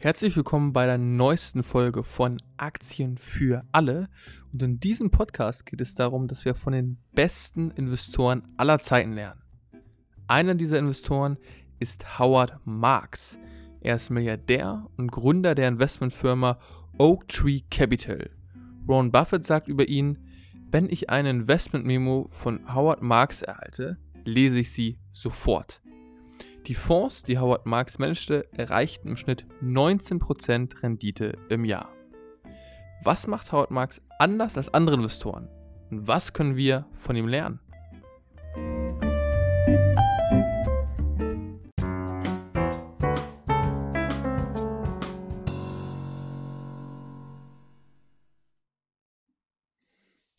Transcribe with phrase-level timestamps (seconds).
[0.00, 4.08] Herzlich willkommen bei der neuesten Folge von Aktien für alle.
[4.52, 9.14] Und in diesem Podcast geht es darum, dass wir von den besten Investoren aller Zeiten
[9.14, 9.42] lernen.
[10.28, 11.36] Einer dieser Investoren
[11.80, 13.38] ist Howard Marks.
[13.80, 16.60] Er ist Milliardär und Gründer der Investmentfirma
[16.98, 18.30] Oak Tree Capital.
[18.86, 20.16] Ron Buffett sagt über ihn,
[20.70, 25.82] wenn ich eine Investment-Memo von Howard Marks erhalte, lese ich sie sofort.
[26.68, 31.88] Die Fonds, die Howard Marks managte, erreichten im Schnitt 19% Rendite im Jahr.
[33.02, 35.48] Was macht Howard Marks anders als andere Investoren?
[35.90, 37.58] Und was können wir von ihm lernen?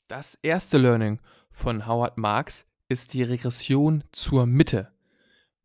[0.08, 4.92] Das erste Learning von Howard Marks ist die Regression zur Mitte.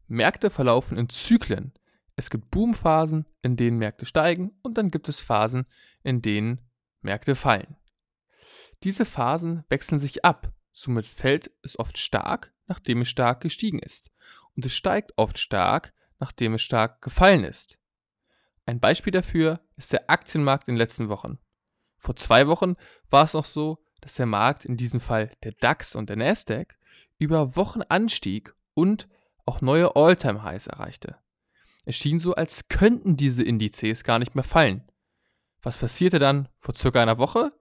[0.07, 1.73] Märkte verlaufen in Zyklen.
[2.17, 5.67] Es gibt Boomphasen, in denen Märkte steigen und dann gibt es Phasen,
[6.03, 6.61] in denen
[7.01, 7.77] Märkte fallen.
[8.83, 14.13] Diese Phasen wechseln sich ab, somit fällt es oft stark, nachdem es stark gestiegen ist
[14.57, 17.79] und es steigt oft stark, nachdem es stark gefallen ist.
[18.67, 21.39] Ein Beispiel dafür ist der Aktienmarkt in den letzten Wochen.
[21.99, 22.77] Vor zwei Wochen
[23.11, 26.77] war es noch so, dass der Markt, in diesem Fall der DAX und der Nasdaq,
[27.19, 29.09] über Wochen anstieg und
[29.47, 31.17] auch neue All-Time-Highs erreichte.
[31.85, 34.83] Es schien so, als könnten diese Indizes gar nicht mehr fallen.
[35.63, 37.53] Was passierte dann vor circa einer Woche?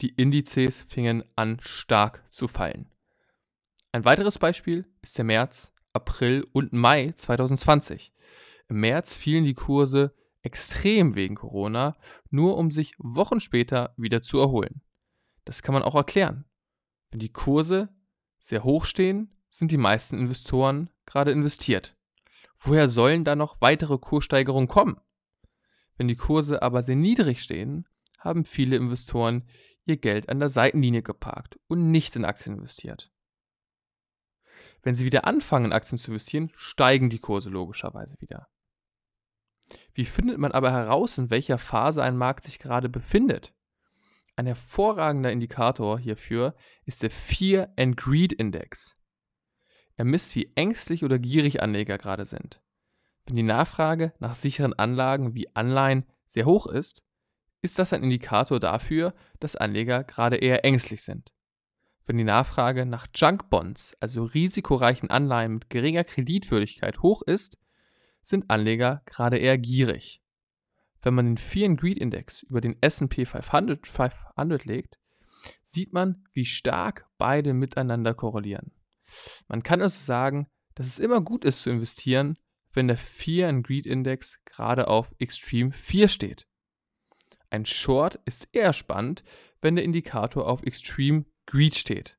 [0.00, 2.90] Die Indizes fingen an stark zu fallen.
[3.92, 8.12] Ein weiteres Beispiel ist der März, April und Mai 2020.
[8.68, 11.96] Im März fielen die Kurse extrem wegen Corona,
[12.30, 14.82] nur um sich Wochen später wieder zu erholen.
[15.44, 16.44] Das kann man auch erklären.
[17.10, 17.88] Wenn die Kurse
[18.38, 21.96] sehr hoch stehen, sind die meisten Investoren gerade investiert.
[22.56, 25.00] Woher sollen da noch weitere Kurssteigerungen kommen?
[25.96, 27.86] Wenn die Kurse aber sehr niedrig stehen,
[28.18, 29.48] haben viele Investoren
[29.84, 33.12] ihr Geld an der Seitenlinie geparkt und nicht in Aktien investiert.
[34.82, 38.48] Wenn sie wieder anfangen, Aktien zu investieren, steigen die Kurse logischerweise wieder.
[39.92, 43.54] Wie findet man aber heraus, in welcher Phase ein Markt sich gerade befindet?
[44.34, 46.56] Ein hervorragender Indikator hierfür
[46.86, 48.96] ist der Fear and Greed Index.
[49.96, 52.60] Er misst, wie ängstlich oder gierig Anleger gerade sind.
[53.26, 57.02] Wenn die Nachfrage nach sicheren Anlagen wie Anleihen sehr hoch ist,
[57.62, 61.32] ist das ein Indikator dafür, dass Anleger gerade eher ängstlich sind.
[62.06, 67.56] Wenn die Nachfrage nach Junk Bonds, also risikoreichen Anleihen mit geringer Kreditwürdigkeit, hoch ist,
[68.20, 70.20] sind Anleger gerade eher gierig.
[71.00, 74.98] Wenn man den Fear and Greed Index über den S&P 500, 500 legt,
[75.62, 78.72] sieht man, wie stark beide miteinander korrelieren.
[79.48, 82.38] Man kann also sagen, dass es immer gut ist zu investieren,
[82.72, 86.46] wenn der Fear and Greed Index gerade auf Extreme 4 steht.
[87.50, 89.22] Ein Short ist eher spannend,
[89.60, 92.18] wenn der Indikator auf Extreme Greed steht.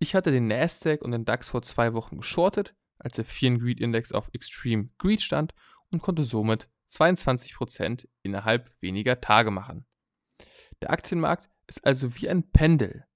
[0.00, 3.62] Ich hatte den Nasdaq und den DAX vor zwei Wochen geschortet, als der Fear and
[3.62, 5.54] Greed Index auf Extreme Greed stand
[5.90, 9.86] und konnte somit 22% innerhalb weniger Tage machen.
[10.80, 13.06] Der Aktienmarkt ist also wie ein Pendel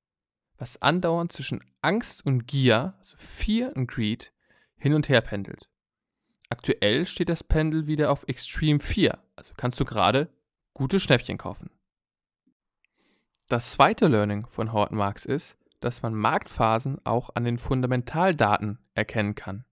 [0.59, 4.33] was andauernd zwischen Angst und Gier, also Fear und Greed,
[4.77, 5.69] hin und her pendelt.
[6.49, 10.29] Aktuell steht das Pendel wieder auf Extreme 4, also kannst du gerade
[10.73, 11.71] gute Schnäppchen kaufen.
[13.49, 19.35] Das zweite Learning von Howard Marks ist, dass man Marktphasen auch an den Fundamentaldaten erkennen
[19.35, 19.65] kann.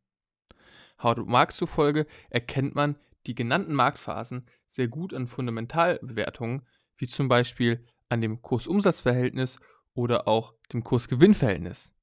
[1.03, 6.67] Howard Marks zufolge erkennt man die genannten Marktphasen sehr gut an Fundamentalbewertungen,
[6.97, 9.59] wie zum Beispiel an dem Kursumsatzverhältnis
[9.95, 11.95] oder auch dem Kurs-Gewinn-Verhältnis.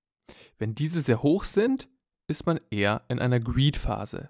[0.58, 1.90] Wenn diese sehr hoch sind,
[2.28, 4.30] ist man eher in einer Greed-Phase.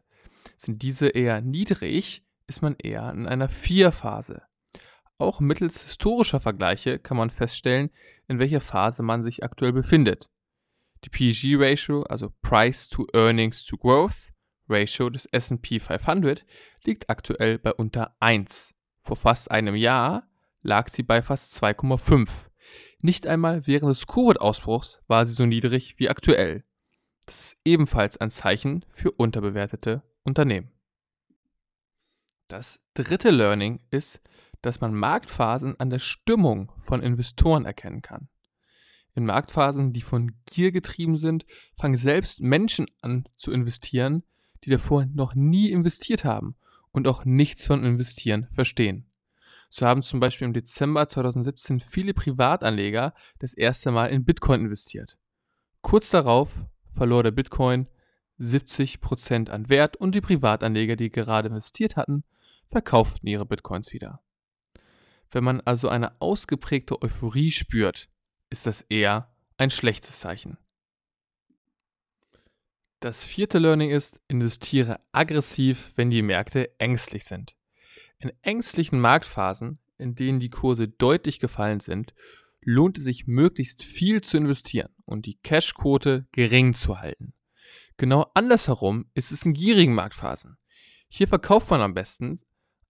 [0.57, 4.41] Sind diese eher niedrig, ist man eher in einer Fear-Phase.
[5.17, 7.89] Auch mittels historischer Vergleiche kann man feststellen,
[8.27, 10.29] in welcher Phase man sich aktuell befindet.
[11.03, 14.31] Die PEG-Ratio, also Price to Earnings to Growth,
[14.69, 16.45] Ratio des SP 500,
[16.83, 18.75] liegt aktuell bei unter 1.
[19.01, 20.27] Vor fast einem Jahr
[20.61, 22.48] lag sie bei fast 2,5.
[23.01, 26.63] Nicht einmal während des Covid-Ausbruchs war sie so niedrig wie aktuell.
[27.25, 30.71] Das ist ebenfalls ein Zeichen für unterbewertete Unternehmen.
[32.49, 34.19] Das dritte Learning ist,
[34.61, 38.27] dass man Marktphasen an der Stimmung von Investoren erkennen kann.
[39.15, 41.45] In Marktphasen, die von Gier getrieben sind,
[41.77, 44.23] fangen selbst Menschen an zu investieren,
[44.63, 46.55] die davor noch nie investiert haben
[46.91, 49.08] und auch nichts von Investieren verstehen.
[49.69, 55.17] So haben zum Beispiel im Dezember 2017 viele Privatanleger das erste Mal in Bitcoin investiert.
[55.81, 56.49] Kurz darauf
[56.95, 57.87] verlor der Bitcoin
[58.39, 62.23] 70% an Wert und die Privatanleger, die gerade investiert hatten,
[62.69, 64.21] verkauften ihre Bitcoins wieder.
[65.31, 68.09] Wenn man also eine ausgeprägte Euphorie spürt,
[68.49, 70.57] ist das eher ein schlechtes Zeichen.
[72.99, 77.55] Das vierte Learning ist, investiere aggressiv, wenn die Märkte ängstlich sind.
[78.19, 82.13] In ängstlichen Marktphasen, in denen die Kurse deutlich gefallen sind,
[82.61, 87.33] lohnt es sich möglichst viel zu investieren und die Cashquote gering zu halten.
[87.95, 90.57] Genau andersherum ist es in gierigen Marktphasen.
[91.07, 92.39] Hier verkauft man am besten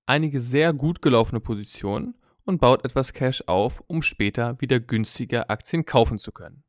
[0.05, 2.15] einige sehr gut gelaufene Positionen
[2.45, 6.63] und baut etwas Cash auf, um später wieder günstiger Aktien kaufen zu können.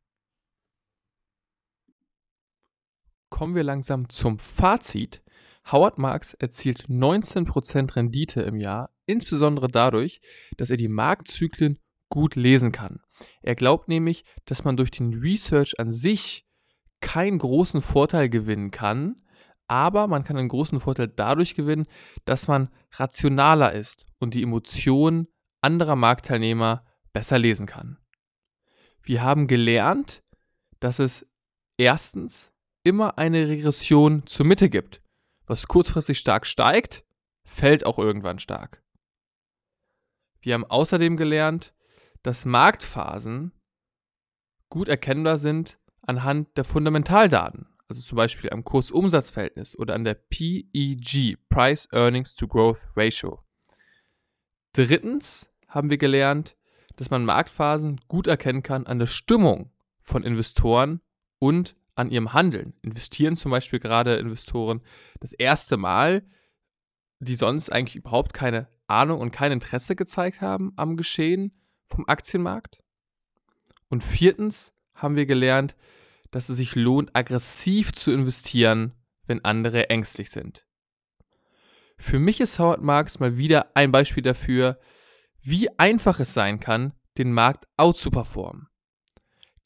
[3.31, 5.23] Kommen wir langsam zum Fazit.
[5.71, 10.21] Howard Marks erzielt 19% Rendite im Jahr, insbesondere dadurch,
[10.57, 11.79] dass er die Marktzyklen
[12.09, 13.01] gut lesen kann.
[13.43, 16.47] Er glaubt nämlich, dass man durch den Research an sich
[17.01, 19.23] keinen großen Vorteil gewinnen kann,
[19.69, 21.87] aber man kann einen großen Vorteil dadurch gewinnen,
[22.25, 25.29] dass man rationaler ist und die Emotionen
[25.61, 27.99] anderer Marktteilnehmer besser lesen kann.
[29.03, 30.23] Wir haben gelernt,
[30.81, 31.27] dass es
[31.79, 32.53] erstens
[32.83, 35.01] immer eine Regression zur Mitte gibt.
[35.51, 37.03] Was kurzfristig stark steigt,
[37.43, 38.85] fällt auch irgendwann stark.
[40.43, 41.75] Wir haben außerdem gelernt,
[42.23, 43.51] dass Marktphasen
[44.69, 51.37] gut erkennbar sind anhand der Fundamentaldaten, also zum Beispiel am Kursumsatzverhältnis oder an der PEG,
[51.49, 53.43] Price Earnings to Growth Ratio.
[54.73, 56.57] Drittens haben wir gelernt,
[56.95, 61.01] dass man Marktphasen gut erkennen kann an der Stimmung von Investoren
[61.41, 62.75] und an ihrem Handeln.
[62.83, 64.81] Investieren zum Beispiel gerade Investoren
[65.21, 66.25] das erste Mal,
[67.21, 71.53] die sonst eigentlich überhaupt keine Ahnung und kein Interesse gezeigt haben am Geschehen
[71.87, 72.83] vom Aktienmarkt.
[73.89, 75.77] Und viertens haben wir gelernt,
[76.31, 78.93] dass es sich lohnt, aggressiv zu investieren,
[79.27, 80.67] wenn andere ängstlich sind.
[81.99, 84.79] Für mich ist Howard Marks mal wieder ein Beispiel dafür,
[85.43, 88.70] wie einfach es sein kann, den Markt outzuperformen.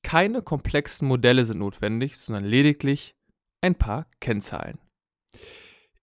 [0.04, 3.16] Keine komplexen Modelle sind notwendig, sondern lediglich
[3.62, 4.78] ein paar Kennzahlen.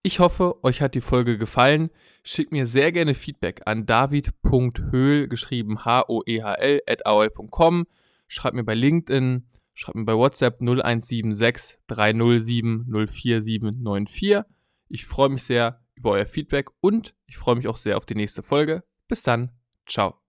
[0.01, 1.92] Ich hoffe, euch hat die Folge gefallen.
[2.24, 7.86] Schickt mir sehr gerne Feedback an david.höhl, geschrieben H-O-E-H-L, at aol.com.
[8.27, 14.42] Schreibt mir bei LinkedIn, schreibt mir bei WhatsApp 0176 307 04794.
[14.89, 18.15] Ich freue mich sehr über euer Feedback und ich freue mich auch sehr auf die
[18.15, 18.83] nächste Folge.
[19.07, 19.51] Bis dann.
[19.88, 20.20] Ciao.